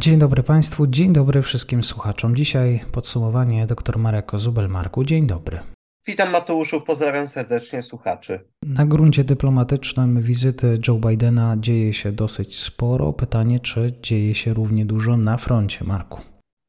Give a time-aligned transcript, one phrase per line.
[0.00, 2.36] Dzień dobry Państwu, dzień dobry wszystkim słuchaczom.
[2.36, 5.04] Dzisiaj podsumowanie dr Marek Zubel-Marku.
[5.04, 5.58] Dzień dobry.
[6.06, 8.40] Witam Mateuszu, pozdrawiam serdecznie słuchaczy.
[8.62, 13.12] Na gruncie dyplomatycznym wizyty Joe Bidena dzieje się dosyć sporo.
[13.12, 16.20] Pytanie, czy dzieje się równie dużo na froncie, Marku?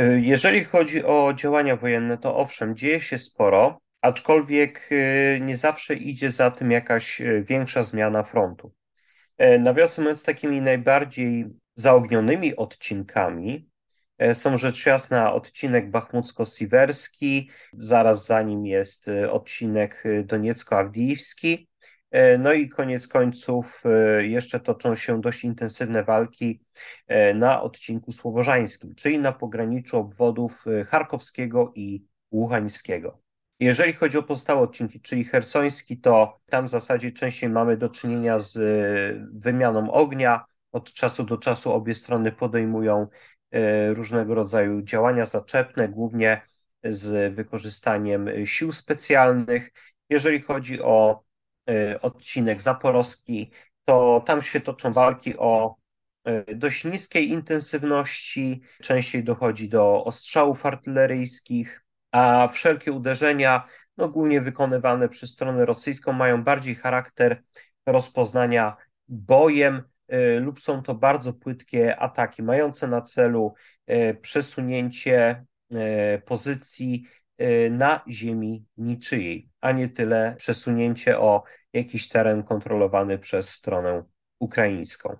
[0.00, 5.94] Y, jeżeli chodzi o działania wojenne, to owszem, dzieje się sporo, aczkolwiek y, nie zawsze
[5.94, 8.72] idzie za tym jakaś y, większa zmiana frontu.
[9.60, 13.68] Nawiasem mówiąc, takimi najbardziej zaognionymi odcinkami.
[14.18, 21.68] E, są rzecz jasna odcinek bachmucko-siwerski, zaraz za nim jest e, odcinek e, doniecko-awdijski,
[22.38, 23.82] no i koniec końców
[24.20, 26.60] jeszcze toczą się dość intensywne walki
[27.34, 33.20] na odcinku słowożańskim, czyli na pograniczu obwodów charkowskiego i łuchańskiego.
[33.60, 38.38] Jeżeli chodzi o pozostałe odcinki, czyli hersoński, to tam w zasadzie częściej mamy do czynienia
[38.38, 38.58] z
[39.32, 43.08] wymianą ognia, od czasu do czasu obie strony podejmują
[43.50, 46.42] e, różnego rodzaju działania zaczepne, głównie
[46.84, 49.72] z wykorzystaniem sił specjalnych.
[50.10, 51.22] Jeżeli chodzi o
[51.70, 53.50] e, odcinek zaporowski,
[53.84, 55.76] to tam się toczą walki o
[56.24, 65.08] e, dość niskiej intensywności, częściej dochodzi do ostrzałów artyleryjskich, a wszelkie uderzenia, no głównie wykonywane
[65.08, 67.42] przez stronę rosyjską, mają bardziej charakter
[67.86, 68.76] rozpoznania
[69.08, 69.95] bojem, E,
[70.40, 73.54] lub są to bardzo płytkie ataki mające na celu
[73.86, 77.04] e, przesunięcie e, pozycji
[77.70, 84.02] na ziemi niczyjej, a nie tyle przesunięcie o jakiś teren kontrolowany przez stronę
[84.38, 85.16] ukraińską.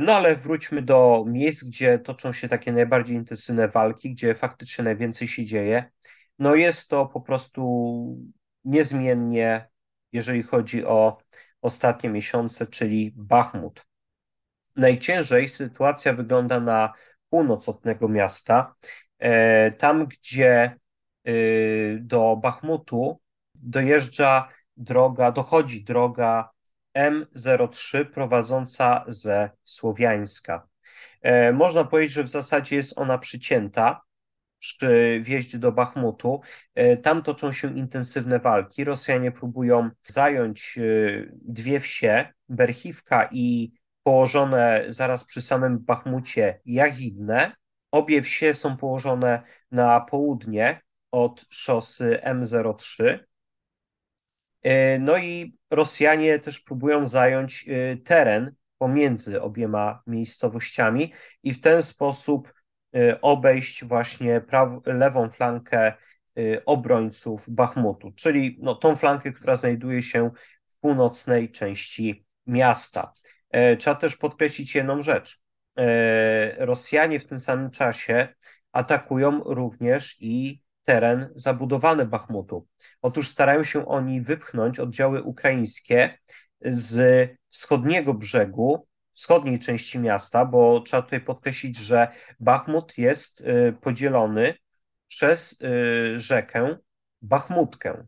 [0.00, 5.28] No ale wróćmy do miejsc, gdzie toczą się takie najbardziej intensywne walki, gdzie faktycznie najwięcej
[5.28, 5.90] się dzieje.
[6.38, 8.18] No jest to po prostu
[8.64, 9.68] niezmiennie,
[10.12, 11.18] jeżeli chodzi o
[11.62, 13.86] ostatnie miesiące, czyli Bachmut.
[14.76, 16.92] Najciężej sytuacja wygląda na
[17.30, 18.74] północ od tego miasta,
[19.18, 20.76] e, tam gdzie
[21.24, 21.32] e,
[22.00, 23.20] do Bachmutu
[23.54, 26.50] dojeżdża droga, dochodzi droga
[26.96, 30.68] M03 prowadząca ze Słowiańska.
[31.22, 34.00] E, można powiedzieć, że w zasadzie jest ona przycięta
[34.58, 35.24] przy
[35.54, 36.40] do Bachmutu.
[36.74, 38.84] E, tam toczą się intensywne walki.
[38.84, 40.82] Rosjanie próbują zająć e,
[41.32, 47.52] dwie wsie, Berchiwka i położone zaraz przy samym Bachmucie Jachidne.
[47.90, 50.80] Obie wsie są położone na południe
[51.10, 53.18] od szosy M03.
[54.62, 57.66] E, no i Rosjanie też próbują zająć
[58.04, 62.52] teren pomiędzy obiema miejscowościami i w ten sposób
[63.22, 64.40] obejść właśnie
[64.86, 65.92] lewą flankę
[66.38, 70.30] y, obrońców Bachmutu, czyli no, tą flankę, która znajduje się
[70.66, 73.12] w północnej części miasta.
[73.50, 75.42] E, trzeba też podkreślić jedną rzecz.
[75.78, 78.28] E, Rosjanie w tym samym czasie
[78.72, 82.66] atakują również i teren zabudowany Bachmutu.
[83.02, 86.18] Otóż starają się oni wypchnąć oddziały ukraińskie
[86.60, 88.87] z wschodniego brzegu
[89.18, 92.08] wschodniej części miasta, bo trzeba tutaj podkreślić, że
[92.40, 94.54] Bachmut jest y, podzielony
[95.06, 96.76] przez y, rzekę
[97.22, 98.06] Bachmutkę.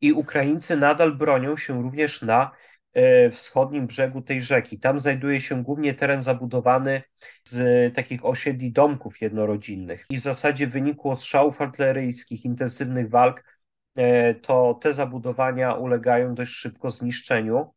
[0.00, 2.50] I Ukraińcy nadal bronią się również na
[2.96, 4.78] y, wschodnim brzegu tej rzeki.
[4.78, 7.02] Tam znajduje się głównie teren zabudowany
[7.44, 10.06] z takich osiedli domków jednorodzinnych.
[10.10, 13.44] I w zasadzie w wyniku ostrzałów artyleryjskich, intensywnych walk,
[14.42, 17.74] to te zabudowania ulegają dość szybko zniszczeniu.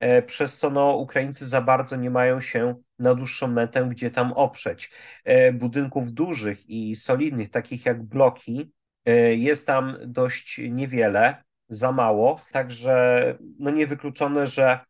[0.00, 4.32] E, przez co no, Ukraińcy za bardzo nie mają się na dłuższą metę, gdzie tam
[4.32, 4.90] oprzeć.
[5.24, 8.72] E, budynków dużych i solidnych, takich jak bloki,
[9.04, 14.80] e, jest tam dość niewiele, za mało, także no niewykluczone, że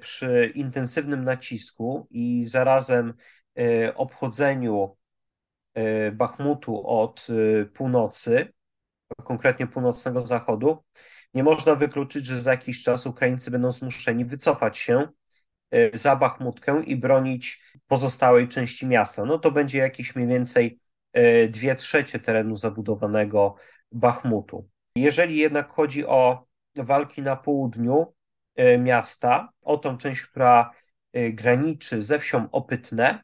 [0.00, 3.14] przy intensywnym nacisku i zarazem
[3.94, 4.96] obchodzeniu
[6.12, 7.26] Bachmutu od
[7.74, 8.52] północy,
[9.24, 10.84] konkretnie północnego zachodu,
[11.34, 15.08] nie można wykluczyć, że za jakiś czas Ukraińcy będą zmuszeni wycofać się
[15.70, 19.24] e, za Bachmutkę i bronić pozostałej części miasta.
[19.24, 20.80] No to będzie jakieś mniej więcej
[21.12, 23.54] e, dwie trzecie terenu zabudowanego
[23.92, 24.68] Bachmutu.
[24.96, 26.46] Jeżeli jednak chodzi o
[26.76, 28.14] walki na południu
[28.56, 30.70] e, miasta, o tą część, która
[31.32, 33.22] graniczy ze wsią Opytne,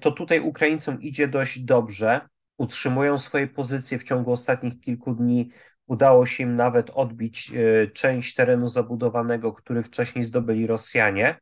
[0.00, 2.28] to tutaj Ukraińcom idzie dość dobrze.
[2.58, 5.50] Utrzymują swoje pozycje w ciągu ostatnich kilku dni
[5.86, 11.38] Udało się im nawet odbić e, część terenu zabudowanego, który wcześniej zdobyli Rosjanie.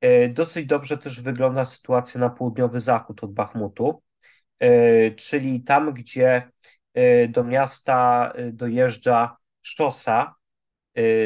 [0.00, 4.02] E, dosyć dobrze też wygląda sytuacja na południowy zachód od Bachmutu,
[4.58, 6.50] e, czyli tam, gdzie
[7.28, 10.34] do miasta dojeżdża szosa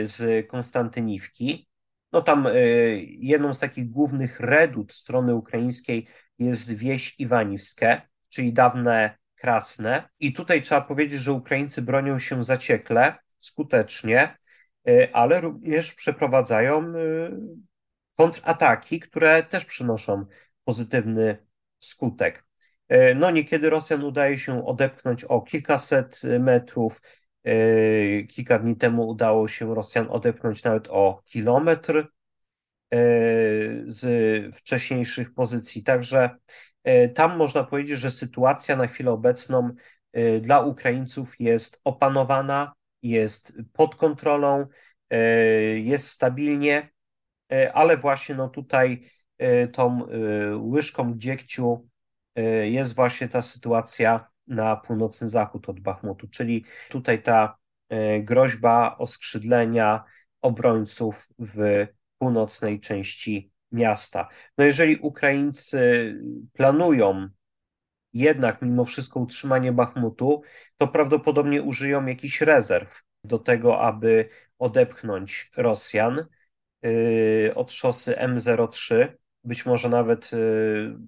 [0.03, 1.69] z Konstantyniwki.
[2.13, 2.49] No tam
[3.19, 6.07] jedną z takich głównych redut strony ukraińskiej
[6.39, 10.09] jest wieś Iwaniwskie, czyli dawne Krasne.
[10.21, 14.39] I tutaj trzeba powiedzieć, że Ukraińcy bronią się zaciekle, skutecznie,
[14.89, 17.31] y, ale również przeprowadzają y,
[18.17, 20.27] kontrataki, które też przynoszą
[20.65, 21.47] pozytywny
[21.79, 22.45] skutek.
[22.93, 27.01] Y, no niekiedy Rosjan udaje się odepchnąć o kilkaset metrów.
[28.29, 32.09] Kilka dni temu udało się Rosjan odepchnąć nawet o kilometr
[33.85, 35.83] z wcześniejszych pozycji.
[35.83, 36.31] Także
[36.89, 39.71] E, tam można powiedzieć, że sytuacja na chwilę obecną
[40.13, 44.67] e, dla Ukraińców jest opanowana, jest pod kontrolą,
[45.11, 45.19] e,
[45.79, 46.91] jest stabilnie,
[47.75, 49.11] ale właśnie no tutaj
[49.73, 50.07] tą
[50.61, 51.89] łyżką dziegciu
[52.63, 57.57] jest właśnie ta sytuacja na północny zachód od Bachmutu, czyli tutaj ta
[58.21, 60.05] groźba oskrzydlenia
[60.41, 61.87] obrońców w
[62.19, 64.29] północnej części miasta.
[64.59, 66.15] No jeżeli Ukraińcy
[66.53, 67.29] planują
[68.13, 70.43] jednak mimo wszystko utrzymanie Bachmutu,
[70.77, 74.29] to prawdopodobnie użyją jakichś rezerw do tego, aby
[74.59, 76.25] odepchnąć Rosjan
[76.83, 79.09] yy, od szosy M03.
[79.45, 80.99] Być może nawet yy,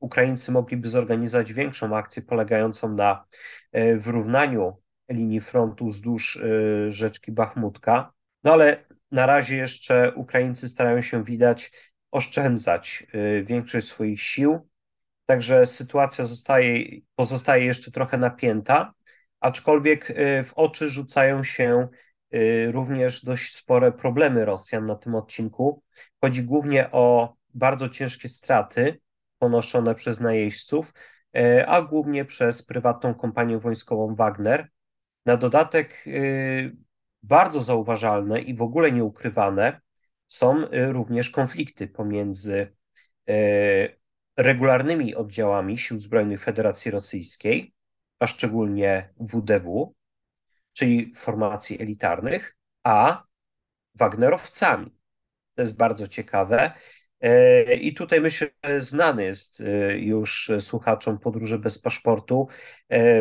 [0.00, 3.24] Ukraińcy mogliby zorganizować większą akcję polegającą na
[3.72, 6.40] yy, wyrównaniu linii frontu wzdłuż
[6.88, 8.12] rzeczki Bachmutka.
[8.44, 11.72] No ale na razie jeszcze Ukraińcy starają się widać
[12.10, 14.68] oszczędzać y, większość swoich sił.
[15.26, 18.92] Także sytuacja zostaje, pozostaje jeszcze trochę napięta,
[19.40, 21.88] aczkolwiek y, w oczy rzucają się
[22.34, 25.82] y, również dość spore problemy Rosjan na tym odcinku.
[26.20, 29.00] Chodzi głównie o bardzo ciężkie straty
[29.38, 30.92] ponoszone przez najeźdźców,
[31.66, 34.68] a głównie przez prywatną kompanię wojskową Wagner.
[35.26, 36.04] Na dodatek
[37.22, 39.80] bardzo zauważalne i w ogóle nieukrywane
[40.26, 42.76] są y, również konflikty pomiędzy
[43.30, 43.98] y,
[44.36, 47.74] regularnymi oddziałami Sił Zbrojnych Federacji Rosyjskiej,
[48.18, 49.94] a szczególnie WDW,
[50.72, 53.24] czyli formacji elitarnych, a
[53.94, 54.90] Wagnerowcami.
[55.54, 56.72] To jest bardzo ciekawe.
[57.24, 59.62] Y, I tutaj myślę, że znany jest
[59.96, 62.48] już słuchaczom podróży bez paszportu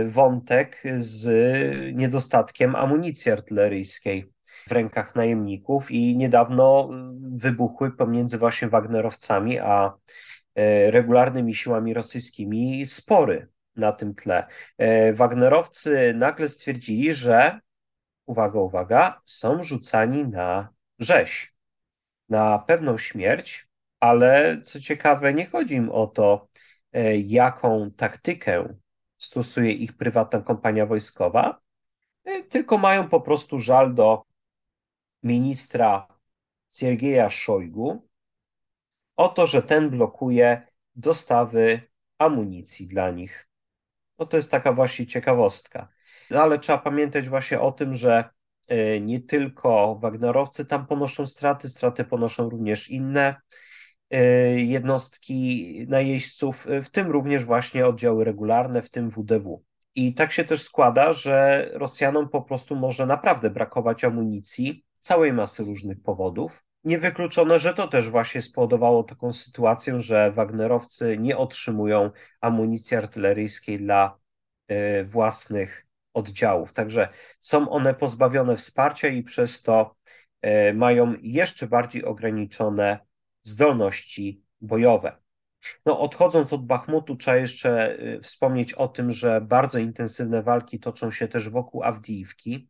[0.06, 1.28] wątek z
[1.96, 4.32] niedostatkiem amunicji artyleryjskiej
[4.68, 6.90] w rękach najemników i niedawno
[7.22, 9.94] wybuchły pomiędzy właśnie Wagnerowcami a
[10.56, 14.48] e, regularnymi siłami rosyjskimi spory na tym tle.
[14.78, 17.60] E, Wagnerowcy nagle stwierdzili, że
[18.26, 20.70] uwaga, uwaga, są rzucani na
[21.00, 21.54] rzeź,
[22.30, 23.68] na pewną śmierć,
[24.02, 26.48] ale co ciekawe, nie chodzi im o to,
[26.94, 28.76] e, jaką taktykę
[29.18, 31.60] stosuje ich prywatna kompania wojskowa,
[32.50, 34.24] tylko mają po prostu żal do
[35.24, 36.08] ministra
[36.70, 38.08] Siergieja Szojgu
[39.16, 41.82] o to, że ten blokuje dostawy
[42.18, 43.48] amunicji dla nich.
[44.20, 45.88] No to jest taka właśnie ciekawostka.
[46.30, 48.30] No ale trzeba pamiętać właśnie o tym, że
[48.68, 53.71] e, nie tylko Wagnerowcy tam ponoszą straty, straty ponoszą również inne e,
[54.56, 59.64] jednostki najeźdźców, w tym również właśnie oddziały regularne, w tym WDW.
[59.96, 65.64] I tak się też składa, że Rosjanom po prostu może naprawdę brakować amunicji całej masy
[65.64, 66.64] różnych powodów.
[66.84, 74.18] Niewykluczone, że to też właśnie spowodowało taką sytuację, że Wagnerowcy nie otrzymują amunicji artyleryjskiej dla
[74.72, 76.74] y, własnych oddziałów.
[76.74, 79.96] Także są one pozbawione wsparcia i przez to
[80.46, 83.00] y, mają jeszcze bardziej ograniczone
[83.44, 85.18] zdolności bojowe.
[85.86, 91.12] No, odchodząc od Bachmutu, trzeba jeszcze y, wspomnieć o tym, że bardzo intensywne walki toczą
[91.12, 92.70] się też wokół Awdijiwki.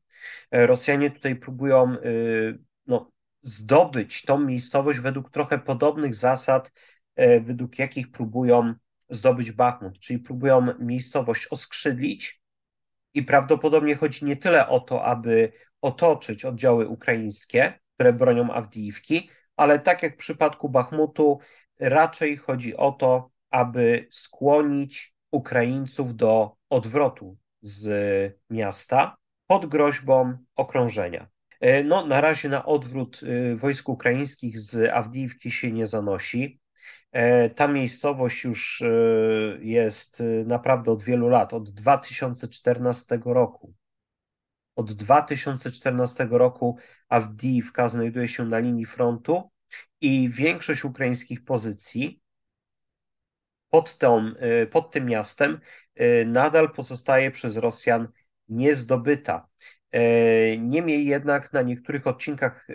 [0.51, 3.11] E, Rosjanie tutaj próbują y, no,
[3.41, 6.71] zdobyć tą miejscowość według trochę podobnych zasad,
[7.15, 8.73] e, według jakich próbują
[9.09, 12.41] zdobyć Bachmut, czyli próbują miejscowość oskrzydlić
[13.13, 19.79] i prawdopodobnie chodzi nie tyle o to, aby otoczyć oddziały ukraińskie, które bronią Awdijiwki, ale
[19.79, 21.39] tak jak w przypadku Bachmutu,
[21.79, 27.88] raczej chodzi o to, aby skłonić Ukraińców do odwrotu z
[28.50, 29.17] miasta
[29.48, 31.27] pod groźbą okrążenia.
[31.60, 36.60] E, no, na razie na odwrót e, wojsk ukraińskich z Awdijiwki się nie zanosi.
[37.12, 38.84] E, ta miejscowość już
[39.60, 43.74] jest naprawdę od wielu lat, od 2014 roku.
[44.75, 46.77] Od 2014 roku
[47.09, 49.51] Awdijiwka znajduje się na linii frontu
[50.01, 52.21] i większość ukraińskich pozycji
[53.69, 54.31] pod, tą,
[54.71, 55.59] pod tym miastem
[56.25, 58.07] nadal pozostaje przez Rosjan
[58.49, 59.47] niezdobyta.
[59.91, 62.67] E, niemniej jednak na niektórych odcinkach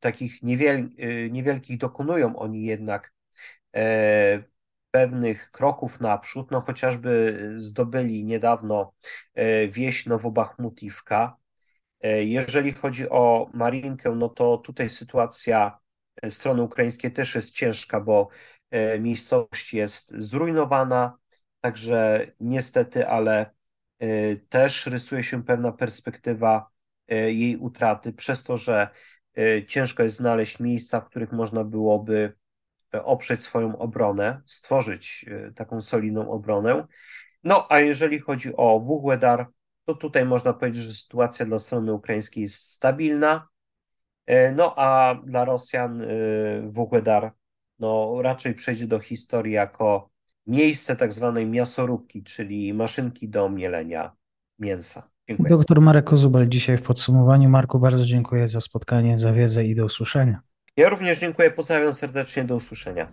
[0.00, 0.88] takich niewiel,
[1.30, 3.12] niewielkich dokonują oni jednak
[4.94, 8.92] pewnych kroków naprzód, no chociażby zdobyli niedawno
[9.68, 11.36] wieś Nowobachmutówka.
[12.18, 15.78] Jeżeli chodzi o Marinkę, no to tutaj sytuacja
[16.28, 18.28] strony ukraińskiej też jest ciężka, bo
[19.00, 21.18] miejscowość jest zrujnowana,
[21.60, 23.50] także niestety, ale
[24.48, 26.70] też rysuje się pewna perspektywa
[27.08, 28.88] jej utraty, przez to, że
[29.66, 32.32] ciężko jest znaleźć miejsca, w których można byłoby
[33.04, 36.86] oprzeć swoją obronę, stworzyć taką solidną obronę.
[37.44, 39.46] No a jeżeli chodzi o Wuhłedar,
[39.84, 43.48] to tutaj można powiedzieć, że sytuacja dla strony ukraińskiej jest stabilna,
[44.56, 46.02] no a dla Rosjan
[46.66, 47.32] Wuhłedar
[47.78, 50.10] no, raczej przejdzie do historii jako
[50.46, 54.12] miejsce tak zwanej miasoróbki, czyli maszynki do mielenia
[54.58, 55.10] mięsa.
[55.28, 55.50] Dziękuję.
[55.50, 57.48] Doktor Marek Kozubel dzisiaj w podsumowaniu.
[57.48, 60.40] Marku, bardzo dziękuję za spotkanie, za wiedzę i do usłyszenia.
[60.76, 63.08] Ja również dziękuję, pozdrawiam serdecznie, do usłyszenia.